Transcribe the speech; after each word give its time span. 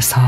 집에서. 0.00 0.20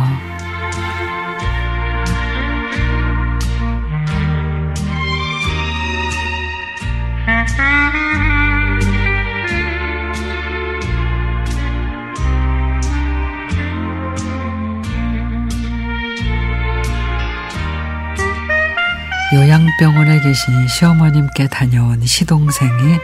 요양병원에 19.34 20.20
계신 20.20 20.68
시어머님께 20.68 21.48
다녀온 21.48 22.04
시동생이 22.04 22.98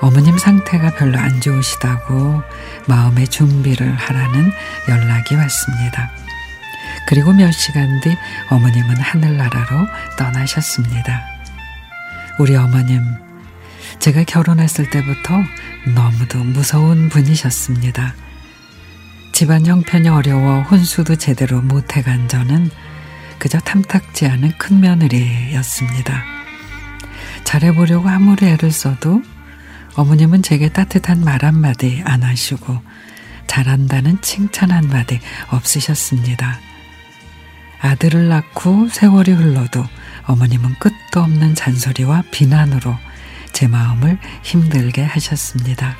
어머님 0.00 0.38
상태가 0.38 0.94
별로 0.94 1.18
안 1.18 1.40
좋으시다고 1.40 2.42
마음의 2.86 3.28
준비를 3.28 3.94
하라는 3.94 4.50
연락이 4.88 5.34
왔습니다. 5.34 6.10
그리고 7.06 7.32
몇 7.32 7.52
시간 7.52 8.00
뒤 8.00 8.16
어머님은 8.50 8.96
하늘나라로 8.96 9.86
떠나셨습니다. 10.16 11.22
우리 12.38 12.56
어머님, 12.56 13.02
제가 13.98 14.24
결혼했을 14.24 14.88
때부터 14.88 15.42
너무도 15.94 16.38
무서운 16.38 17.10
분이셨습니다. 17.10 18.14
집안 19.32 19.66
형편이 19.66 20.08
어려워 20.08 20.62
혼수도 20.62 21.16
제대로 21.16 21.60
못해간 21.60 22.28
저는 22.28 22.70
그저 23.38 23.58
탐탁지 23.58 24.26
않은 24.26 24.52
큰 24.56 24.80
며느리였습니다. 24.80 26.22
잘해보려고 27.44 28.08
아무리 28.08 28.46
애를 28.46 28.70
써도 28.70 29.22
어머님은 29.94 30.42
제게 30.42 30.68
따뜻한 30.68 31.24
말 31.24 31.44
한마디 31.44 32.02
안 32.04 32.22
하시고 32.22 32.80
잘한다는 33.46 34.20
칭찬 34.22 34.70
한마디 34.70 35.20
없으셨습니다. 35.50 36.58
아들을 37.80 38.28
낳고 38.28 38.88
세월이 38.88 39.32
흘러도 39.32 39.84
어머님은 40.26 40.74
끝도 40.78 41.20
없는 41.20 41.54
잔소리와 41.54 42.24
비난으로 42.30 42.96
제 43.52 43.66
마음을 43.66 44.18
힘들게 44.42 45.02
하셨습니다. 45.02 45.96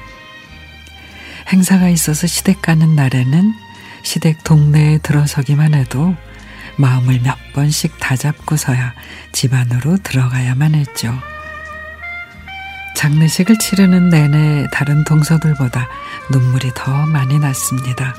행사가 1.52 1.88
있어서 1.88 2.27
시댁 2.27 2.62
가는 2.62 2.94
날에는 2.94 3.52
시댁 4.02 4.44
동네에 4.44 4.98
들어서기만 4.98 5.74
해도 5.74 6.14
마음을 6.77 7.20
몇 7.20 7.36
번씩 7.52 7.98
다잡고서야 7.98 8.94
집 9.33 9.52
안으로 9.52 9.96
들어가야만 9.98 10.74
했죠. 10.74 11.18
장례식을 13.00 13.56
치르는 13.56 14.10
내내 14.10 14.66
다른 14.70 15.04
동서들보다 15.04 15.88
눈물이 16.30 16.72
더 16.74 17.06
많이 17.06 17.38
났습니다. 17.38 18.14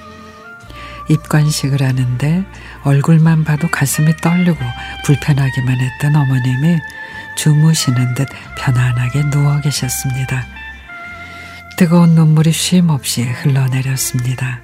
입관식을 1.08 1.84
하는데 1.84 2.44
얼굴만 2.82 3.44
봐도 3.44 3.70
가슴이 3.70 4.18
떨리고 4.24 4.58
불편하기만 5.06 5.80
했던 5.80 6.16
어머님이 6.16 6.80
주무시는 7.38 8.16
듯 8.16 8.28
편안하게 8.58 9.30
누워 9.30 9.62
계셨습니다. 9.62 10.48
뜨거운 11.78 12.16
눈물이 12.16 12.52
쉼 12.52 12.84
없이 12.90 13.22
흘러내렸습니다. 13.22 14.62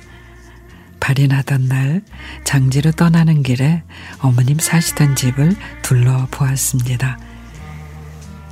발이 1.00 1.28
나던 1.28 1.68
날 1.68 2.02
장지로 2.44 2.94
떠나는 2.94 3.44
길에 3.44 3.84
어머님 4.18 4.58
사시던 4.58 5.16
집을 5.16 5.56
둘러보았습니다. 5.84 7.20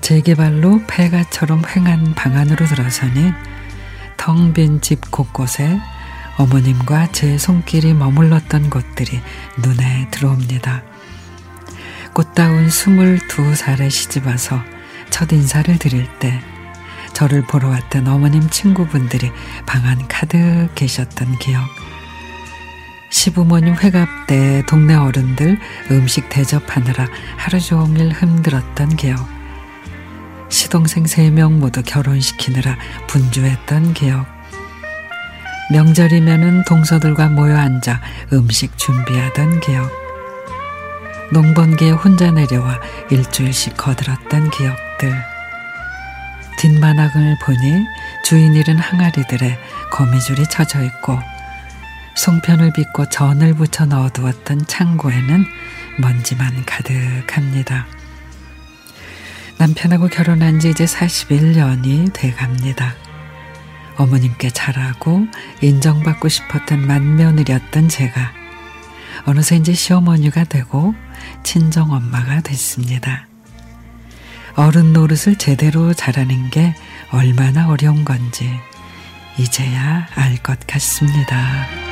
재개발로 0.06 0.84
폐가처럼 0.86 1.64
횡한 1.68 2.14
방 2.14 2.38
안으로 2.38 2.68
들어서니 2.68 3.34
텅빈 4.18 4.80
집 4.80 5.10
곳곳에 5.10 5.80
어머님과 6.38 7.12
제 7.12 7.40
손길이 7.40 7.96
머물렀던 7.96 8.70
곳들이 8.70 9.20
눈에 9.64 10.08
들어옵니다. 10.12 10.84
꽃다운 12.14 12.70
스물두 12.70 13.56
살에 13.56 13.90
시집와서 13.90 14.62
첫 15.10 15.32
인사를 15.32 15.76
드릴 15.80 16.08
때 16.20 16.40
저를 17.14 17.42
보러 17.42 17.70
왔던 17.70 18.08
어머님 18.08 18.48
친구분들이 18.48 19.32
방 19.66 19.88
안 19.88 20.08
가득 20.08 20.70
계셨던 20.76 21.40
기억. 21.40 21.64
시부모님 23.10 23.74
회갑 23.74 24.08
때 24.28 24.62
동네 24.68 24.94
어른들 24.94 25.58
음식 25.90 26.30
대접하느라 26.30 27.08
하루 27.38 27.60
종일 27.60 28.12
힘들었던 28.12 28.98
기억. 28.98 29.34
시동생 30.50 31.06
세명 31.06 31.60
모두 31.60 31.82
결혼시키느라 31.84 32.78
분주했던 33.08 33.94
기억. 33.94 34.26
명절이면은 35.72 36.64
동서들과 36.66 37.30
모여 37.30 37.58
앉아 37.58 38.02
음식 38.34 38.78
준비하던 38.78 39.60
기억. 39.62 39.92
농번기에 41.32 41.92
혼자 41.92 42.30
내려와 42.32 42.80
일주일씩 43.10 43.76
거들었던 43.78 44.52
기억들. 44.52 45.36
뒷마당을 46.58 47.38
보니 47.44 47.86
주인 48.24 48.54
잃은 48.54 48.78
항아리들에 48.78 49.58
거미줄이 49.92 50.48
쳐져 50.48 50.84
있고 50.84 51.20
송편을 52.16 52.74
빚고 52.74 53.10
전을 53.10 53.56
붙여 53.56 53.86
넣어두었던 53.86 54.66
창고에는 54.68 55.46
먼지만 56.00 56.66
가득합니다. 56.66 57.88
남편하고 59.58 60.08
결혼한 60.08 60.60
지 60.60 60.70
이제 60.70 60.86
41년이 60.86 62.14
돼 62.14 62.32
갑니다. 62.32 62.96
어머님께 63.98 64.50
잘하고 64.50 65.26
인정받고 65.62 66.28
싶었던 66.28 66.86
맏며느리였던 66.86 67.88
제가 67.88 68.32
어느새 69.26 69.56
이제 69.56 69.74
시어머니가 69.74 70.44
되고 70.44 70.94
친정 71.44 71.92
엄마가 71.92 72.42
됐습니다. 72.42 73.28
어른 74.56 74.94
노릇을 74.94 75.38
제대로 75.38 75.94
잘하는 75.94 76.50
게 76.50 76.76
얼마나 77.12 77.68
어려운 77.70 78.06
건지 78.06 78.50
이제야 79.38 80.08
알 80.16 80.38
것 80.38 80.60
같습니다. 80.68 81.85